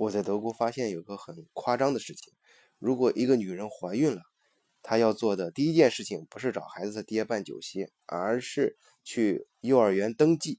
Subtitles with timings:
[0.00, 2.32] 我在德国发现有个很夸张的事情：
[2.78, 4.22] 如果一个女人怀孕了，
[4.82, 10.58] 她要做的第一件事情不是找孩子的爹办酒席，而是去幼儿园登记。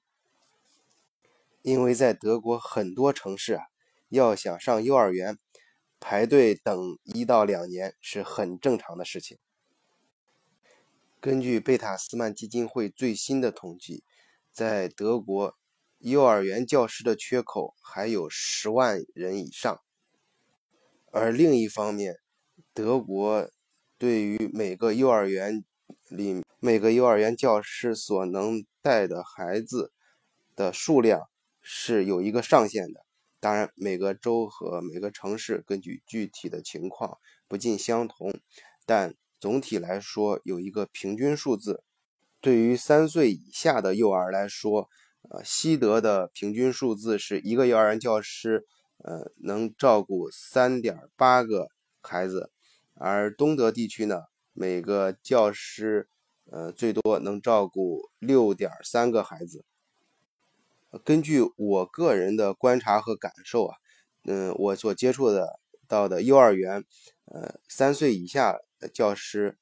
[1.63, 3.63] 因为在德国很多城市啊，
[4.09, 5.39] 要想上幼儿园，
[6.00, 9.39] 排队等一到两年是很正常的事情。
[11.20, 14.04] 根据贝塔斯曼基金会最新的统计，
[14.52, 15.58] 在德国，
[16.02, 19.79] 幼儿园教师的缺口还有十万人以上。
[21.12, 22.17] 而另一方面，
[22.73, 23.49] 德国
[23.98, 25.63] 对于每个幼儿园
[26.09, 29.91] 里每个幼儿园教师所能带的孩子
[30.55, 31.29] 的数量
[31.62, 33.05] 是有一个上限的。
[33.40, 38.34] 当然，每个州和每个城市根据具体的情况不尽相同，
[38.85, 39.15] 但。
[39.41, 41.84] 总体来说，有一个平均数字。
[42.41, 44.88] 对于三岁以下的幼儿来说，
[45.30, 48.66] 呃，西德的平均数字是一个幼儿园教师，
[48.98, 51.67] 呃，能照顾三点八个
[52.02, 52.52] 孩子，
[52.96, 54.23] 而东德地区呢，
[54.54, 56.07] 每个教师，
[56.51, 59.63] 呃，最多能照顾六点三个孩子。
[61.05, 63.77] 根据我个人的观察和感受啊，
[64.25, 66.84] 嗯，我所接触的到的幼儿园，
[67.25, 68.62] 呃，三岁以下的。
[68.91, 69.59] 教师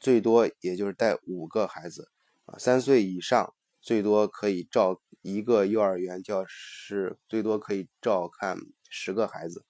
[0.00, 2.10] 最多也就是带五个孩子
[2.44, 9.64] 啊，三岁以上最多可以照一个幼儿园教师，最多可以照看十个孩子。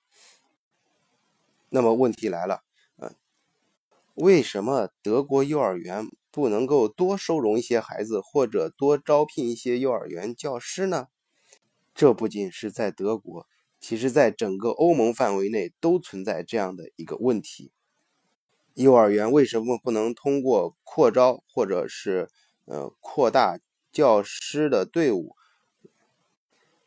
[1.70, 2.62] 那么问题来了，
[2.96, 3.14] 嗯，
[4.14, 11.08] 为什么德国幼儿园不能够多收容一些孩子，或者多招聘一些幼儿园教师呢？
[11.94, 13.46] 这不仅是在德国，
[13.80, 17.72] 其实在整个欧盟范围内都存在这样的一个问题。
[18.74, 22.30] 幼儿园为什么不能通过扩招或者是
[22.66, 23.58] 呃扩大
[23.92, 25.34] 教师的队伍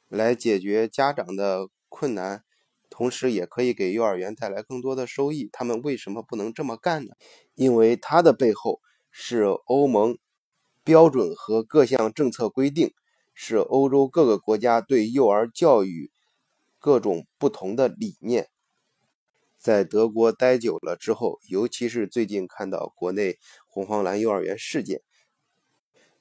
[0.08, 2.44] 来解决家长的困难，
[2.90, 5.50] 同时也可以给幼儿园带来更多的收益？
[5.52, 7.14] 他们为什么不能这么干呢？
[7.56, 10.18] 因为它的背后是欧盟
[10.84, 12.94] 标准和各项政策规定，
[13.34, 16.12] 是欧洲各个国家对幼儿教育
[16.80, 18.50] 各种不同的理念。
[19.58, 23.38] 在德国待久了之后，尤其是最近看到国内
[23.68, 25.02] 红黄蓝幼儿园事件，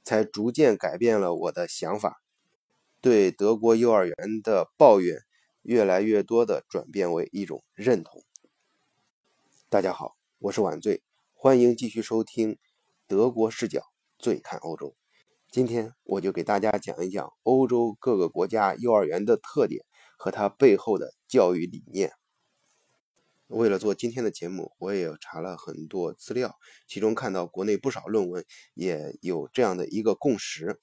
[0.05, 2.21] 才逐渐改变了我的想法，
[3.01, 5.19] 对德国幼儿园的抱怨
[5.63, 8.23] 越来越多的转变为一种认同。
[9.69, 11.03] 大家好，我是晚醉，
[11.35, 12.59] 欢迎继续收听
[13.07, 13.83] 德国视角，
[14.19, 14.97] 醉看欧洲。
[15.51, 19.85] 今天我就给大家讲一讲欧洲各个国家幼儿园的特点
[20.17, 22.13] 和它背后的教育理念。
[23.51, 26.57] 为了做今天的节目，我也查了很多资料，
[26.87, 28.45] 其中看到国内不少论文
[28.75, 30.79] 也有这样的一个共识：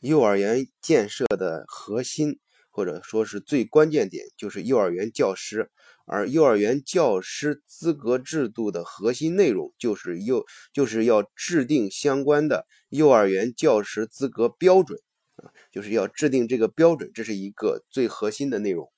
[0.00, 2.40] 幼儿园建设的核心
[2.70, 5.70] 或者说是最关键点就是幼儿园教师，
[6.04, 14.98] 而幼儿园教师资格制度的核心内容就是幼就是要制定相关的幼儿园教师资格标准
[15.36, 18.90] 啊，就是要制定这个标准，这是一个最核心的内容。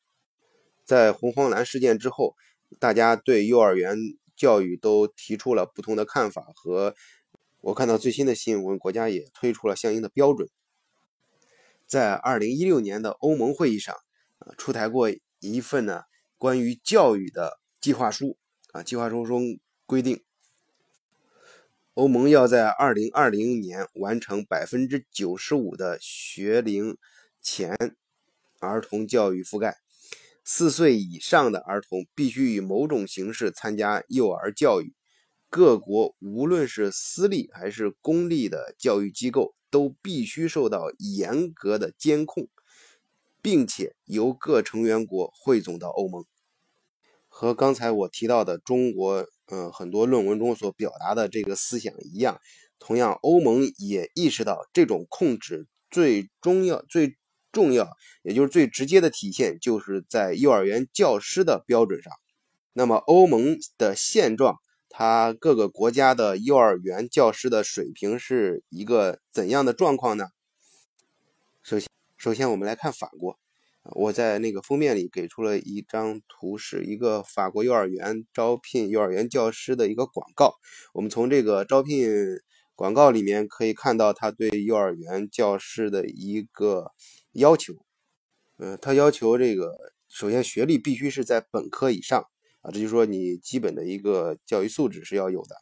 [0.86, 2.34] 在红黄蓝事件之后。
[2.78, 3.97] 大家对幼儿园
[4.37, 6.94] 教育都提出了不同的看法，和
[7.60, 10.49] 我看到最新的新闻，国家也推出了相应的标准。
[11.87, 13.94] 在二零一六年的欧盟会议上，
[14.38, 16.03] 啊，出台过一份呢
[16.37, 18.37] 关于教育的计划书，
[18.72, 20.22] 啊，计划书中规定，
[21.94, 26.99] 欧盟要在二零二零年完成百分之九十五的学龄
[27.41, 27.97] 前
[28.59, 29.78] 儿童教育覆盖。
[30.48, 34.94] 四岁以上的儿童必须以某种形式参加幼儿教育。
[35.50, 42.48] 各国无论是私立还是公立的教育机构，都必须受到严格的监控，
[43.42, 46.24] 并且由各成员国汇总到欧盟。
[47.26, 52.40] 和刚才我提到的中国，呃，很多论文中所表达的这个思想一样，
[52.78, 57.16] 同样，欧盟也意识到这种控制最重要、最。
[57.56, 57.89] 重要，
[58.22, 62.12] 也就是最直接的体现，就是在幼儿园教师的标准上。
[62.75, 64.56] 那么，欧盟的现状，
[64.91, 70.26] 它各个国家的幼儿园教师的水平是一个怎样的状况呢？
[71.62, 71.88] 首先，
[72.19, 73.38] 首先我们来看法国。
[73.94, 80.56] 我在那个封面里给出了一张图，是一个法国幼儿园招聘幼儿园教师的一个广告。
[80.93, 82.12] 我们从这个招聘
[82.75, 86.93] 广告里面可以看到，他对幼儿园教师的一个。
[87.37, 87.75] 要求，
[88.56, 89.77] 呃，他要求这个，
[90.09, 92.21] 首先学历必须是在本科以上
[92.62, 95.56] 啊，这就是说你基本的一个教育素质是要有的。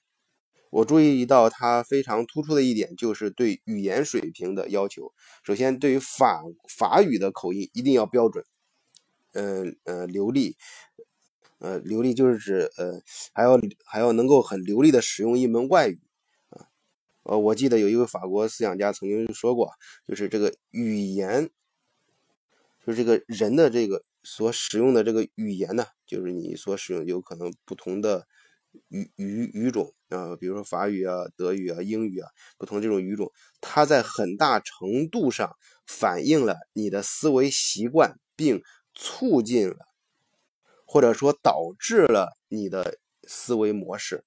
[0.70, 5.12] 我注意到他非常突出的一点就是对语言水平的要求。
[5.44, 8.44] 首先，对于法法语的口音一定要标准，
[9.34, 10.56] 呃呃流利，
[11.58, 13.00] 呃流利就是指呃
[13.32, 16.00] 还要还要能够很流利的使用一门外语
[16.48, 16.66] 啊。
[17.22, 19.70] 呃，我记得有一位法国思想家曾经说过，
[20.08, 21.50] 就是这个语言，
[22.86, 28.26] 就是这个人的这个所使用的这个语言呢，就是你所使用有可能不同的。
[28.88, 32.28] 语语语种啊，比如说法语啊、德语啊、英语啊，
[32.58, 35.54] 不同这种语种，它在很大程度上
[35.86, 38.60] 反映了你的思维习惯，并
[38.92, 39.76] 促进了
[40.84, 42.98] 或者说导致了你的
[43.28, 44.24] 思维模式。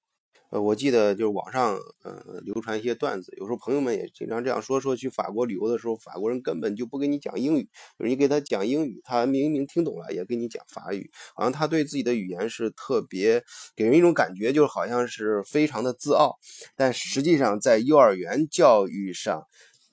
[0.50, 13.44] 呃，我记得就是网上呃流传一些段子，有时候朋友们也经常这样说：说去法国旅游的时候，法国人根本就不跟你讲英语，你给他讲英语，他明明听懂了，也跟你讲法语，好像他对自己的语言是特别
[13.76, 16.38] 给人一种感觉，就好像是非常的自傲。
[16.78, 19.44] 但实际上，在幼儿园教育上，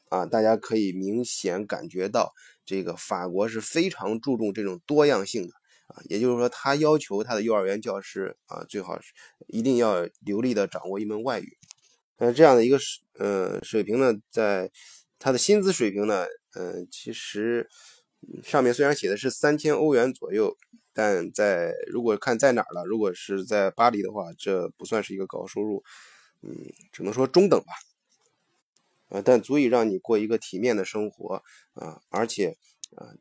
[0.08, 2.32] 啊，大家可以明显感觉到，
[2.64, 5.52] 这个法国是非常注重这种多样性的。
[6.08, 9.12] 也就是说，他要求他的幼儿园教师啊，最好是
[9.46, 11.56] 一定要流利的掌握一门外语。
[12.18, 14.70] 那这样的一个水呃水平呢，在
[15.18, 17.68] 他的薪资水平呢，嗯，其实
[18.42, 20.56] 上面虽然写的是三千欧元左右，
[20.92, 25.82] 但在如果看在哪儿了，如果是在巴黎的话，这不算是一个高收入，
[26.42, 27.72] 嗯，只能说中等吧。
[29.10, 31.42] 呃，但足以让你过一个体面的生活
[31.74, 32.56] 啊，而且
[32.96, 33.14] 啊，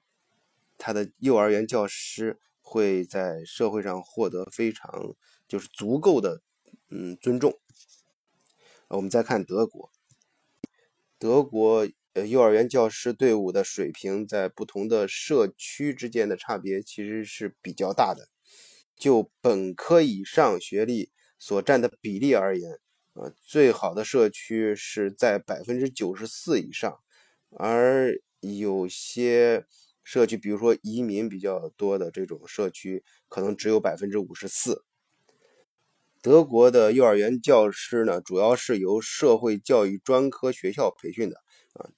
[0.77, 2.39] 他的幼儿园教师。
[2.73, 5.15] 会在社会上获得非常
[5.47, 6.41] 就是足够的
[6.89, 7.53] 嗯尊重。
[8.87, 9.91] 我们再看德国，
[11.19, 18.27] 德国呃幼儿园教师队伍的水平在不同的社区之间的差别其实是比较大的。
[18.95, 22.71] 就本科以上学历所占的比例而言，
[23.13, 26.97] 呃最好的社区是在百分之九十四以上，
[27.51, 29.67] 而有些。
[30.03, 34.83] 社区，比如说移民比较多的这种社区，可能只有百分之五十四。
[36.21, 41.37] 德国的幼儿园教师呢，主要是由社会教育专科学校培训的
[41.73, 41.89] 啊。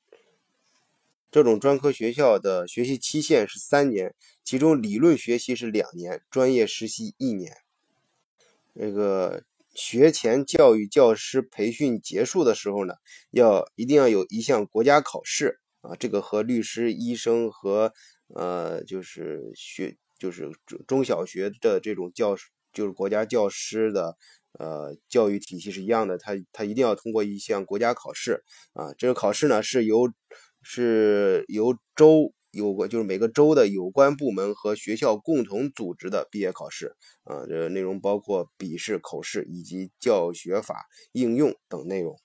[1.30, 7.58] 这种专科学校的学习期限是三年，其中理论学习是两年，专业实习一年。
[8.74, 9.44] 这个
[9.74, 12.94] 学前教育教师培训结束的时候呢，
[13.32, 15.60] 要一定要有一项国家考试。
[15.86, 17.94] 啊，这个和律师、医生和
[18.34, 20.50] 呃，就是学，就是
[20.88, 22.36] 中小学的这种教，
[22.74, 24.18] 就是国家教师的
[24.58, 26.18] 呃教育体系是一样的。
[26.18, 28.44] 他他一定要通过一项国家考试
[28.74, 28.96] 啊。
[28.98, 30.12] 这个考试呢是由
[30.64, 36.96] 是由州有个就是每个州的有关部门和学校共同组织的毕业考试
[37.26, 37.46] 啊。
[37.48, 42.20] 这内容包括笔试、口试以及教学法应用等内容。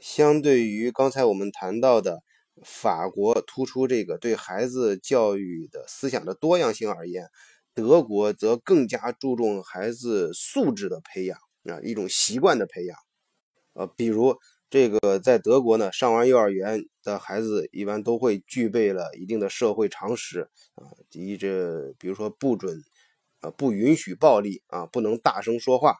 [0.00, 2.22] 相对于刚才我们谈到的。
[2.64, 7.28] 法国突出这个对孩子教育的思想的多样性而言，
[7.74, 12.96] 德国则更加注重孩子素质的培养啊，一种习惯的培养。
[13.74, 14.36] 呃，比如
[14.68, 22.82] 这个在德国呢，上完幼儿园的孩子一般都会具备了一定的社会常识啊，一这比如说不准，
[23.40, 25.96] 呃，不允许暴力啊，不能大声说话。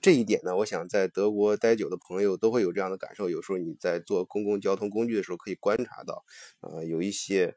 [0.00, 3.28] 这一点呢，我想在德国待久的朋友都会有这样的感受。
[3.28, 6.24] 有时候你在坐公共交通工具的时候，可以观察到，
[6.60, 7.56] 呃，有一些，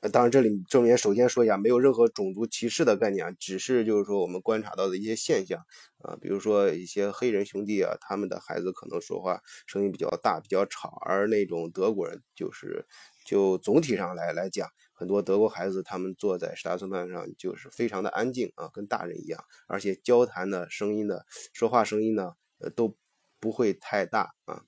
[0.00, 5.64] 呃，当然这里正面首先说一下，没有任何种族歧视的概念啊，只是就是说我们观察到的一些现象
[6.02, 12.86] 啊，比如说一些黑人兄弟啊，他们的孩子可能说话声音比较大、比较吵，而那种德国人就是
[13.24, 14.68] 就总体上来来讲。
[14.98, 21.20] 很多德国孩子，他们坐在大松凳上就是非常的安静啊，跟大人一样，而且交谈的声音呢，
[21.52, 22.96] 说话声音呢，呃，都
[23.38, 24.62] 不会太大啊。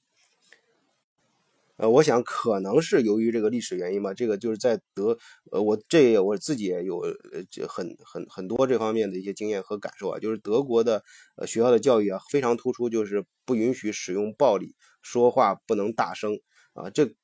[1.78, 5.16] 呃，我想可能是由于这个历史原因吧，这个就是在德，
[5.50, 11.02] 呃，我这我自己也有呃很很很多这方面的一些经验和感受啊，就是德国的
[11.46, 16.38] 学校的教育啊非常突出，就是不允许使用暴力，说话不能大声
[16.74, 16.90] 啊。
[16.90, 17.14] 这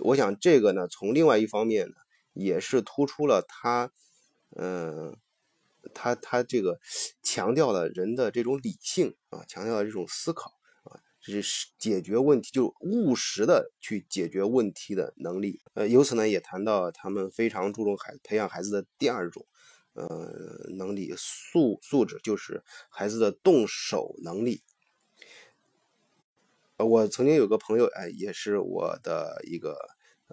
[0.00, 1.94] 我想这个呢，从另外一方面呢。
[2.32, 3.92] 也是突出了他，
[4.56, 5.16] 嗯，
[5.94, 6.80] 他他这个
[7.22, 10.52] 强调了人的这种理性啊，强调了这种思考
[10.84, 15.60] 啊，这是解决问题就务实的去解决问题的能力。
[15.74, 19.46] 呃，由此呢也谈到他们非常注重孩培养孩子的第二种，
[19.92, 20.06] 呃，
[20.76, 24.62] 能力素素质就是孩子的动手能力。
[26.78, 29.76] 呃，我曾经有个朋友，哎，也是我的一个。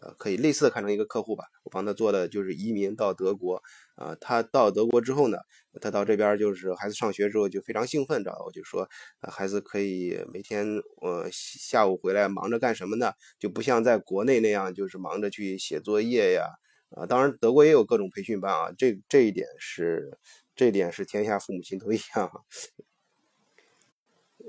[0.01, 1.45] 呃，可以类似的看成一个客户吧。
[1.63, 3.61] 我帮他做的就是移民到德国，
[3.95, 5.37] 啊，他到德国之后呢，
[5.81, 8.87] 他到这边就是孩子上学之后就非常兴奋，知道我就说，
[9.21, 10.65] 孩子可以每天
[11.01, 13.11] 呃下午回来忙着干什么呢？
[13.39, 16.45] 就不像在国内那样，就是忙着去写作业呀，
[16.91, 17.05] 啊。
[17.05, 20.17] 当然，德国也有各种培训班啊，这这一点是
[20.55, 22.31] 这一点是天下父母心都一样。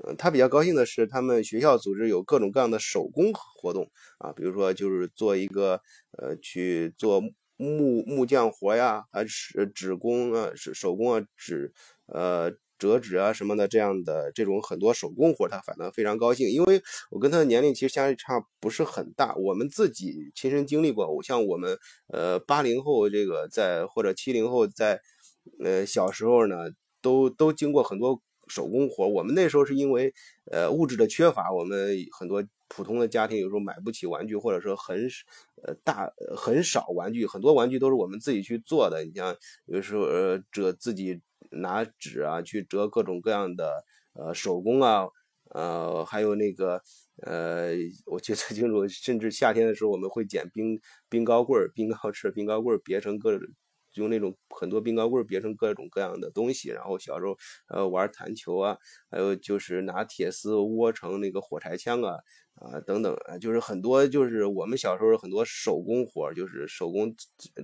[0.07, 5.81] 嗯，他比较高兴的是，他们学校组织有各种各样的手工活动啊，比如说就是做一个
[6.17, 7.21] 呃去做
[7.57, 11.73] 木木匠活呀，还是纸工啊，手手工啊，纸
[12.05, 25.01] 呃折纸啊什么的这样的这种很多手工活，他反正非常高兴，因为我跟他的年龄其实相差不是很大，我们自己亲身经历过，我像我们呃八零后这个在或者七零后在
[25.61, 26.55] 呃小时候呢，
[27.01, 28.21] 都都经过很多。
[28.51, 30.13] 手工活，我们那时候是因为
[30.51, 35.07] 呃物质的缺乏，我们很多普通的家庭有时候买不起玩具，或者说很
[35.63, 39.05] 呃大很少玩具，很多玩具都是我们自己去做的。
[39.05, 39.33] 你像
[39.65, 45.07] 有时候呃折自己拿纸啊去折各种各样的呃手工啊，
[45.55, 46.81] 呃还有那个
[47.25, 47.71] 呃
[48.05, 50.79] 我记得清楚，甚至夏天的时候我们会捡冰
[51.09, 53.47] 冰糕棍儿、冰糕吃冰糕棍儿别成各种。
[53.95, 58.77] 用那种很多冰糕棍别成各种各样的东西，然后小时候呃玩弹球啊，
[59.09, 62.15] 还有就是拿铁丝窝成那个火柴枪啊
[62.55, 67.15] 啊等等啊，就是很多就是我们小时候很多手工活，就是手工，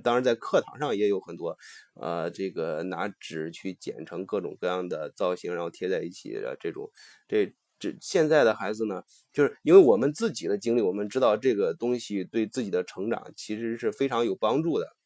[0.03, 1.57] 当然在课堂上也有很多，
[1.93, 6.89] 呃这个拿纸去剪成各种各样的造型，然后贴在一起的这种，
[7.27, 14.96] 这这现在的孩子呢，就是因为我们自己的经历，我们知道这个东西对自己的成长其实是非常有帮助的。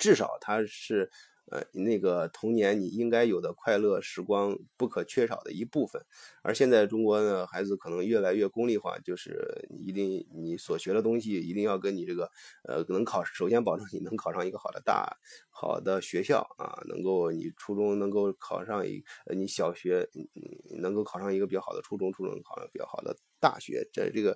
[0.00, 1.10] 至少它是，
[1.50, 6.00] 呃，那个童年你应该有的快乐时光不可缺少的一部分。
[6.42, 12.30] 而现在中国的孩子可能越来越功利化，就是一定你所学的东西一定要跟你这个，
[12.68, 15.16] 呃，能考，首先保证你能考上一个好的大
[15.50, 20.08] 好的学校啊，能够你初中能够考上一，呃，你小学
[20.80, 23.86] 能够考上一个比较好的初中，初中考上比较好的大学。
[23.92, 24.30] 这这个，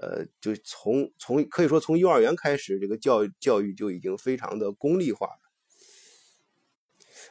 [0.00, 5.28] 呃，就从从可以说从幼儿园开始，这个教教育就已经非常的功利化。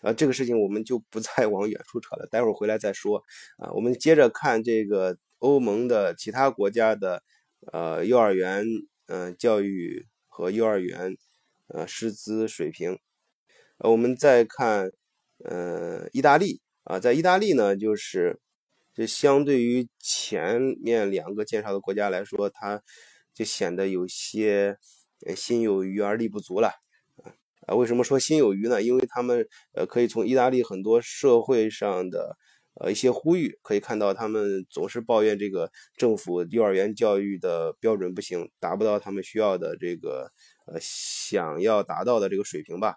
[0.01, 3.23] 啊，这个事情我们就不再 往远处扯了，待会儿回来再说。
[3.57, 7.23] 啊，我们接着看这个欧盟的其他国家的
[7.71, 8.65] 呃幼儿园
[9.07, 11.15] 嗯教育和幼儿园
[11.67, 12.97] 呃师资水平。
[13.77, 14.91] 呃，我们再看
[15.43, 18.39] 呃意大利啊，在意大利呢，就是
[18.93, 22.81] 就相对于前面两个介绍的国家来说，它
[23.33, 24.77] 就显得有些
[25.35, 26.71] 心有余而力不足了。
[27.67, 28.81] 啊，为什么说心有余呢？
[28.81, 32.35] 因为他们呃，可以从意大利很多社会上的
[32.79, 40.31] 呃一些呼吁可以看到，他们总是抱怨这个政府幼儿园教育的标准不行，达不到他们需要的这个
[40.65, 42.95] 呃想要达到的这个水平吧。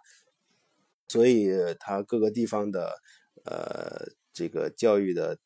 [1.09, 2.91] 所以，他各个地方的
[3.45, 5.39] 呃这个教育的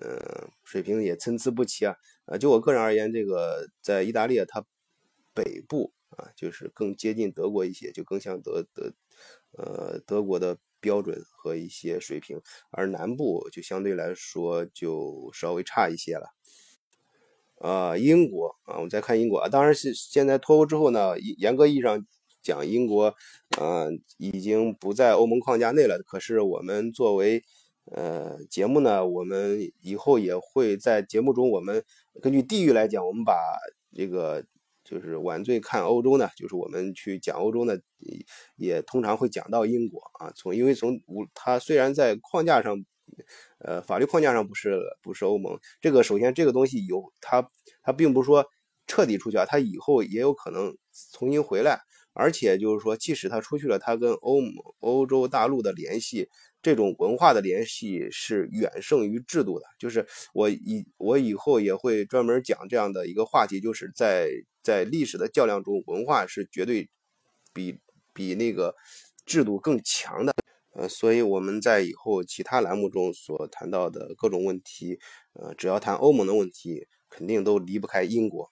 [0.00, 1.96] 呃水平也参差不齐啊。
[2.26, 4.64] 呃，就我个人而言，这个在意大利，它
[5.34, 5.92] 北部。
[6.16, 8.92] 啊，就是更接近德国一些，就更像德德，
[9.56, 12.40] 呃，德国的标准和一些水平，
[12.70, 16.34] 而南部就相对来说就稍微差一些了。
[17.60, 22.04] 啊，英国啊，我们再看英国啊，当然是现在脱欧之后呢，严格意义上
[22.42, 23.14] 讲，英国
[23.58, 26.02] 嗯已经不在欧盟框架内了。
[26.06, 27.42] 可是我们作为
[27.86, 31.84] 呃节目呢，我们以后也会在节目中，我们
[32.20, 33.34] 根据地域来讲，我们把
[33.94, 34.44] 这个。
[34.92, 37.74] 就是晚醉看欧洲呢，就是我们去讲欧洲呢，
[38.56, 40.30] 也通常会讲到英国啊。
[40.36, 42.76] 从因为从无它虽然在框架上，
[43.60, 47.48] 呃，法律框架上不是不是欧盟，这个首先这个东西有它
[47.82, 48.44] 它并不是说
[48.86, 50.76] 彻底出去啊，它以后也有可能
[51.12, 51.80] 重新回来。
[52.14, 54.42] 而且就是说，即使它出去了，它跟欧
[54.80, 56.28] 欧洲大陆的联系。
[56.60, 64.28] 这种文化的联系是远胜于制度的，就是我以我以后也会专门讲这样的一个话题，就是在
[64.62, 66.88] 在历史的较量中，文化是绝对
[67.52, 67.78] 比
[68.12, 68.74] 比那个
[69.26, 70.34] 制度更强的。
[70.74, 74.98] 呃，所以我们在以后其他栏目中所谈到的各种问题，
[75.34, 78.50] 呃，只要谈欧盟的问题，肯定都离不开英国。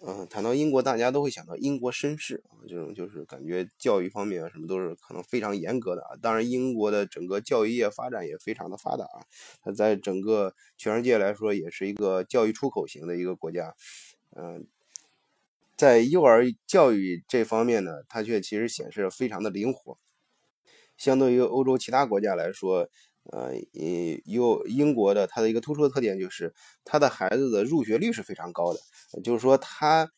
[0.00, 6.16] 嗯，谈到英国，大家都会想到英国绅士啊，这种就是感觉教育方面啊什么都是可能非常严格的啊。
[6.22, 9.26] 当然，英国的整个教育业发展也非常的发达啊，
[9.60, 13.74] 它在整个全世界来说也是一个教育出口型的一个国家。
[14.38, 14.66] 嗯，
[15.76, 19.98] 在幼儿教育这方面呢，它却其实显示非常的灵活，
[20.96, 22.88] 相对于欧洲其他国家来说。
[23.30, 23.52] 呃，
[24.24, 28.80] 有英国的，它的一个突出的特点就是，他的孩子的入学率是非常高的，
[29.22, 30.10] 就是说他，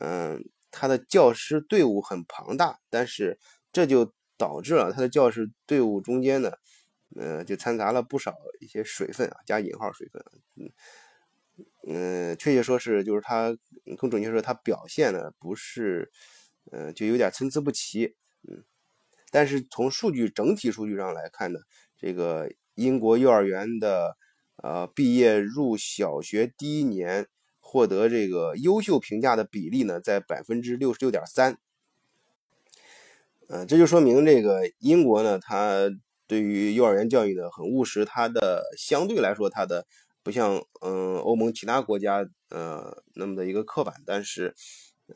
[0.00, 3.38] 嗯，他的教师队伍很庞大，但是
[3.70, 6.52] 这就导致了他的教师队伍中间呢，
[7.16, 10.24] 呃，就掺杂了不少一些水分啊，加引号水分，
[10.56, 10.70] 嗯，
[11.86, 13.56] 嗯，确切说是就是他
[13.98, 16.10] 更准确说他表现的不是，
[16.72, 18.14] 嗯，就有点参差不齐，
[18.48, 18.64] 嗯。
[19.30, 21.58] 但是从数据整体数据上来看呢，
[21.98, 24.16] 这个英国幼儿园的
[24.62, 27.26] 呃毕业入小学第一年
[27.58, 31.58] 获得这个优秀评价的比例呢，在百分之六十六点三。
[33.48, 35.90] 嗯，这就说明这个英国呢，它
[36.26, 39.86] 对于幼儿园教育呢很务实，它的相对来说它的
[40.24, 44.54] 不像嗯欧盟其他国家呃那么的一个刻板，但是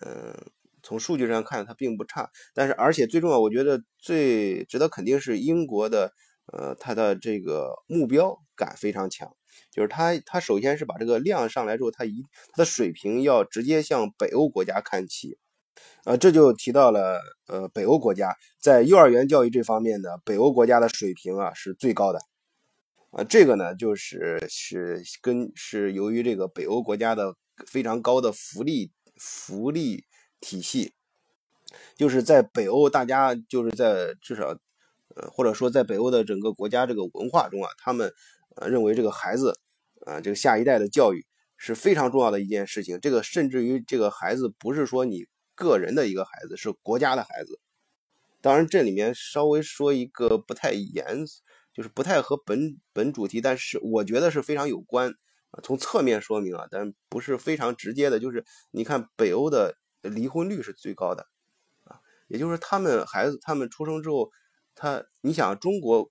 [0.01, 0.37] 嗯
[0.83, 6.13] 从数据上看它并不差，但是而且最重要，我觉得最值得肯定是英国的
[6.53, 9.35] 呃它的这个目标感非常强，
[9.73, 12.23] 就是它它首先是把这个量上来之后，它一
[12.53, 15.37] 它的水平要直接向北欧国家看齐。
[16.05, 22.19] 呃，这就提到了，呃，北欧国家在幼儿园教育这方面呢，北欧国家的水平啊是最高的，
[23.11, 27.35] 啊，这个呢就是是跟是由于这个北欧国家的
[27.67, 30.05] 非常高的福利福利
[30.41, 30.93] 体系，
[31.97, 34.57] 就是在北欧大家就是在至少，
[35.17, 38.13] 呃，或者说在北欧的整个国家这个文化中啊，他们
[38.57, 39.59] 呃认为这个孩子，
[40.07, 45.27] 啊，这个下一代的教育是非常重要的一件事情，这个甚至于这个孩子不是说你。
[45.61, 47.59] 个人的一个孩子是国家的孩子，
[48.41, 51.43] 当然这里面稍微说一个不太严肃，
[51.79, 55.15] 就是不太和本本主题，但是我觉得是非常有关
[55.53, 55.61] 啊。
[55.63, 61.29] 从侧面说明啊，但不是非常直接的，就是你看北欧的离婚率是最高的
[61.85, 64.29] 啊，也就是他们孩子他们出生之后，
[64.75, 66.11] 他你想中国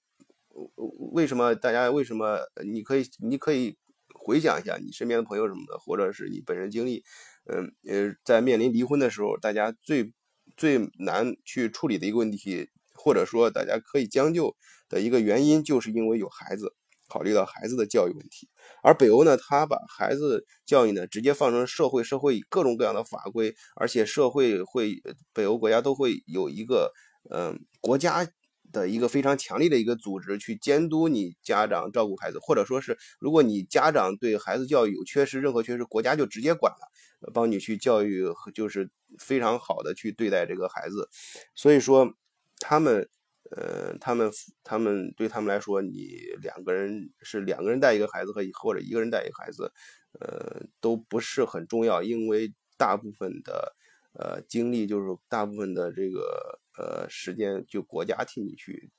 [1.12, 3.78] 为什么大家为什么你可以你可以
[4.16, 7.04] 回想一下你身边的朋友什么的，或者是你本人经历。
[7.50, 10.14] 嗯呃，在面临离婚的时候，大家最
[10.56, 14.56] 最难去处理的一个问题，或者说大家可以将就
[14.90, 16.74] 的一个原因，就是因为有孩子，
[17.08, 18.50] 考虑到孩子的教育问题。
[18.84, 25.02] 而北欧呢，他把孩子教育呢直接放成社会，社会各种各样的法规，而且社会会
[25.34, 26.92] 北欧国家都会有一个
[27.30, 28.28] 嗯国家。
[28.70, 41.08] 的一个非常强力的一个组织去监督你家长照顾孩子，或者说是如果你家长对孩子教育有缺失，任何缺失，国家就直接管了，帮你去教育，就是非常好的去对待这个孩子。
[41.56, 42.14] 所以说，
[42.60, 43.08] 他们，
[43.52, 44.32] 呃，他们，
[44.64, 49.72] 他们对他们来说，你两个人是两个人带一个孩子和或者一个人带一个孩子，
[50.20, 53.76] 呃，都不是很重要，因为大部分的。
[54.20, 58.90] 呃，精力就是大部分的这个呃时间，就国家替你去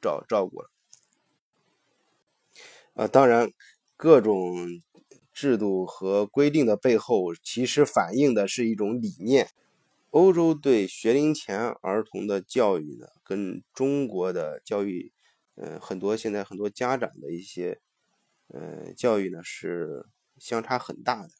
[0.00, 0.70] 照照顾了。
[2.94, 3.52] 啊，当然，
[3.98, 4.56] 各种
[5.30, 9.50] 制度和规定的背后，其实反映的是一种理念。
[10.12, 15.10] 欧洲对学龄前儿童的教育呢，跟中国的教育，
[15.54, 17.80] 呃，很多现在很多家长的一些
[18.48, 20.04] 呃教育呢，是
[20.36, 21.30] 相差很大的。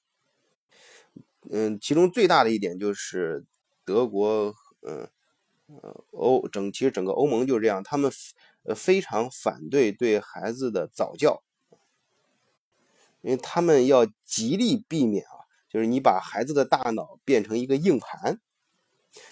[1.51, 3.45] 嗯，其中最大的一点就是
[3.85, 5.07] 德国，嗯，
[5.67, 8.11] 呃，欧整其实整个欧盟就是这样，他们
[8.63, 11.43] 呃非常反对对孩子的早教，
[13.21, 18.41] 因为他们要极力避免啊，就是你把孩子的大脑变成一个硬盘。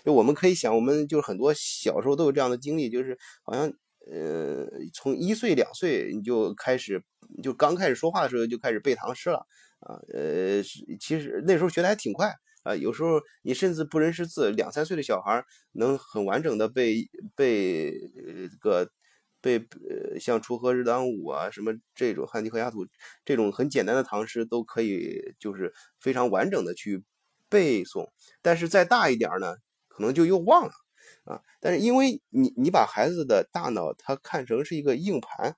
[0.05, 3.73] 就我们可以想，我们就是很多小时候都有这样的经历，就是好像
[4.11, 7.03] 呃从一岁两岁你就开始，
[7.43, 9.47] 就刚开始说话的时候就开始背唐诗了。
[9.81, 10.62] 啊，呃，
[11.01, 17.90] 其实那时候学的还挺快啊，有时候你甚至不认识字，两三岁的小孩能很完整的背背
[18.51, 18.90] 这个
[19.40, 22.85] 背呃像《锄禾日当午》啊，什么这种《汗滴禾下土》
[23.25, 27.03] 这种很简单的唐诗都可以，就是非常完整的去
[27.49, 28.11] 背诵。
[28.43, 29.57] 但是再大一点呢，
[29.90, 30.72] 可能就又忘了
[31.24, 31.42] 啊。
[31.61, 35.57] 但是因为你你把孩子的大脑他看成是一个硬盘。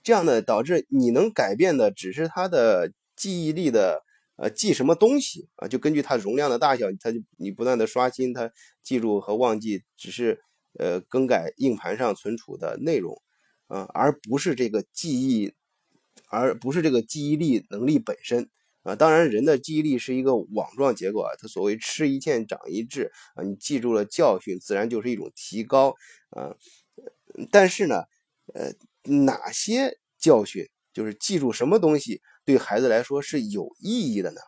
[0.00, 4.04] 这样呢，导致你能改变的只是他的记忆力的，
[4.36, 5.68] 呃，记什么东西啊？
[5.68, 8.50] 就根据它容量的大小，它就你不断的刷新它
[8.82, 10.40] 记住和忘记，只是
[10.78, 13.20] 呃更改硬盘上存储的内容，
[13.66, 15.52] 啊，而不是这个记忆，
[16.30, 18.48] 而不是这个记忆力能力本身
[18.88, 18.96] 啊。
[18.96, 25.94] 当然，人的记忆力是一个网状结构啊，它所谓吃一堑长一智啊，你记住了教训，自然就是一种提高
[26.30, 26.56] 啊。
[27.50, 28.04] 但是呢，
[28.54, 28.72] 呃。
[29.10, 34.40] 哪些教训就是记住什么东西对孩子来说是有意义的呢？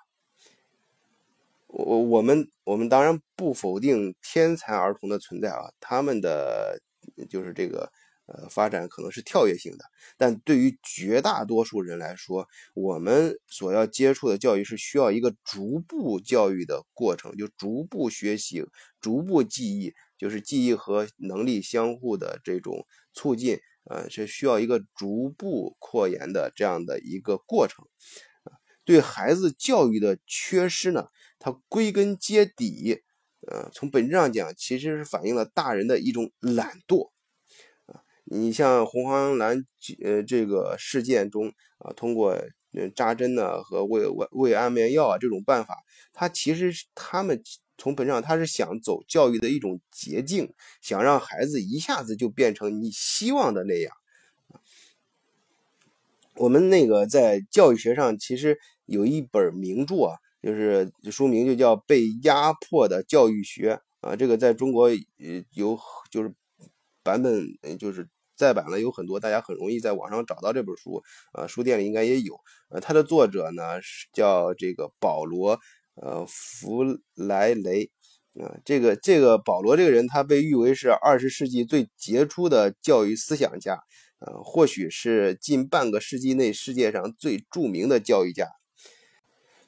[1.69, 6.79] 我我们我们当然不否定天才儿童的存在啊，他们的
[7.31, 7.91] 就是这个
[8.31, 9.85] 呃发展可能是跳跃性的，
[10.17, 18.65] 但对于绝大多数人来说，我们所要接触的教育是需要一个逐步教育的过程，就逐步学习、
[19.01, 23.59] 逐步记忆，就是记忆和能力相互的这种促进。
[23.85, 27.87] 呃，是需要一个逐步扩延的这样的一个过程，
[28.85, 33.01] 对孩子教育的缺失呢，它归根结底
[33.49, 37.11] 呃，从本质上讲，其实是反映了大人的一种懒惰。
[38.33, 39.67] 你像红黄蓝
[40.05, 42.41] 呃这个事件中啊，通过
[42.95, 45.77] 扎针呢和喂喂喂安眠药啊这种办法，
[46.13, 47.43] 他其实他们
[47.77, 53.93] 从本质上他是想走教育的一种捷径，想让孩子一下子就变成你希望的那样。
[56.37, 65.77] 我们那个在教育学上其实有一本名著啊，就是书名就叫《被压迫的教育学》啊，这个在中国呃有
[66.11, 66.33] 就是
[67.03, 67.45] 版本
[67.77, 68.09] 就是
[68.41, 72.35] 再版了有很多，大家很容易在网上找到这本书啊，书店里应该也有。
[72.71, 75.61] 呃，它的作者呢是叫这个保罗
[75.97, 76.83] 呃弗
[77.15, 77.91] 莱雷
[78.41, 83.79] 啊，这个这个保罗这个人他被誉为是二十世纪最杰出的教育思想家。
[84.21, 88.47] 呃，或许是近半个世纪内世界上最著名的教育家。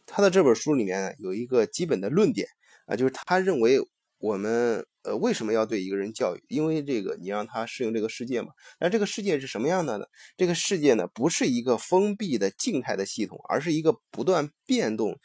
[0.07, 2.49] 他的这本书里面有一个基本的论点
[2.87, 3.79] 啊，就是他认为
[4.23, 6.45] 我们呃为什么要对一个人教育？
[6.47, 8.53] 因为这个你让他适应这个世界嘛。
[8.79, 10.07] 那这个世界是什么样的呢？
[10.37, 15.19] 这个世界呢不是一个封闭的静态的系统，而是一个不断变动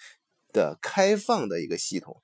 [0.52, 2.24] 的开放的一个系统。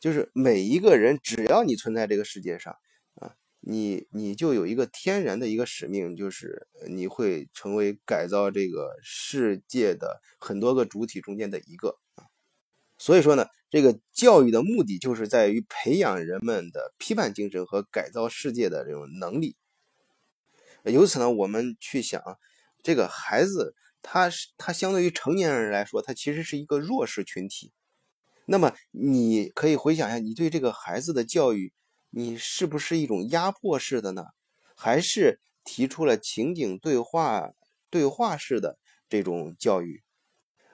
[0.00, 2.74] 就是每一个人只要你存在这个世界上
[3.16, 3.34] 啊。
[3.60, 11.98] 你你就有一个天然的一个使命，就是你会成为改造这个世界的很多个主体中间的一个。
[12.98, 19.56] 所以说呢，这个教育的目的就是在于培养人们的批判精神和改造世界的这种能力。
[20.84, 22.22] 由此呢，我们去想，
[22.82, 27.72] 这个孩子他是他相对于成年人来说，他其实是一个弱势群体。
[28.44, 31.72] 那么你可以回想一下，你对这个孩子的教育。
[32.10, 34.24] 你是不是一种压迫式的呢？
[34.74, 37.50] 还是提出了情景对话、
[37.90, 38.78] 对话式的
[39.10, 40.02] 这种教育？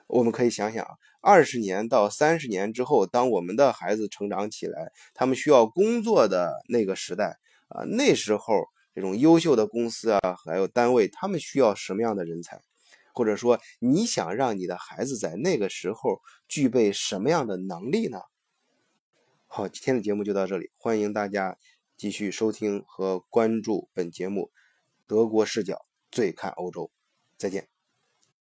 [0.07, 0.87] 我们可以想想，
[1.25, 8.53] 二十年到三十年之后，当我们的孩子成长起来，他们需要工作的那个时代啊，那时候
[8.93, 12.61] 这种优秀的公司啊，还有单位，他们需要什么样的人才？
[13.11, 18.19] 或者说，你想让你的孩子在那个时候具备什么样的能力呢？
[19.47, 21.57] 好，今天的节目就到这里，欢迎大家
[21.97, 24.41] 继续收听和关注本节目
[25.07, 25.73] 《德国视角》，
[26.11, 26.91] 最看欧洲，
[27.35, 27.74] 再见。